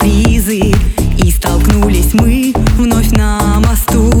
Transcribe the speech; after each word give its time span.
сюрпризы 0.00 0.72
И 1.18 1.30
столкнулись 1.30 2.14
мы 2.14 2.52
вновь 2.76 3.10
на 3.10 3.60
мосту 3.60 4.19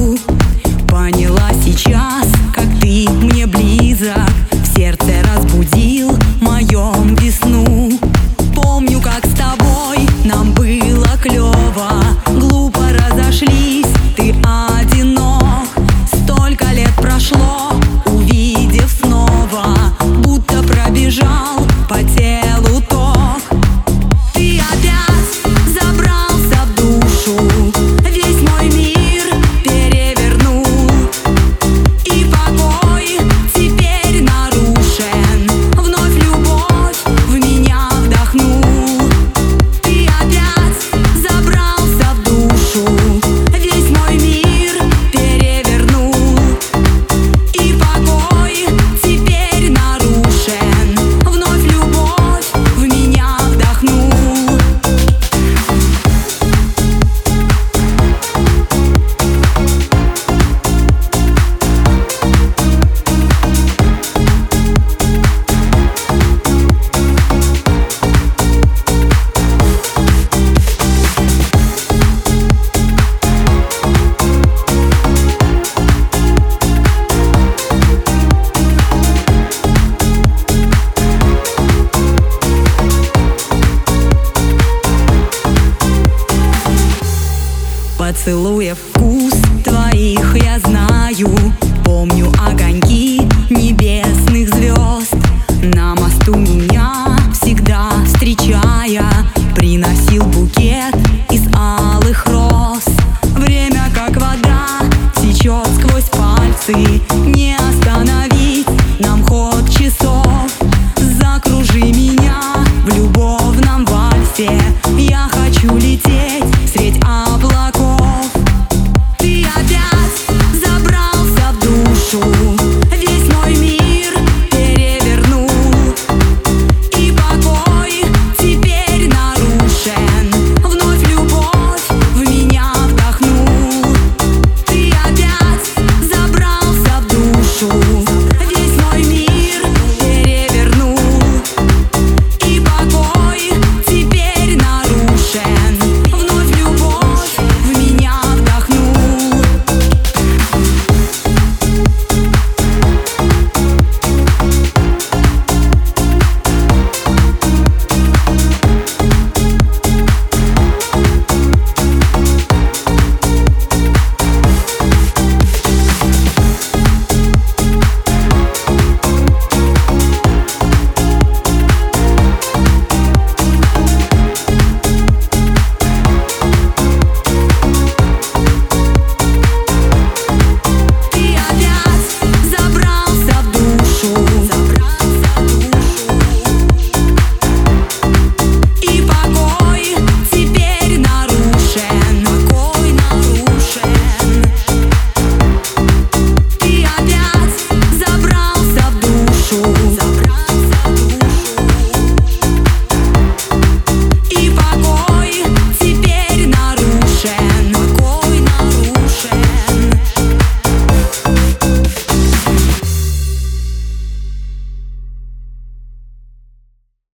Поцелуя 88.19 88.75
вкус 88.75 89.18